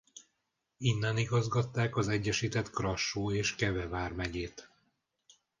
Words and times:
Innen 0.77 1.17
igazgatták 1.17 1.95
az 1.95 2.07
egyesített 2.07 2.69
Krassó 2.71 3.31
és 3.31 3.55
Keve 3.55 3.87
vármegyét. 3.87 4.69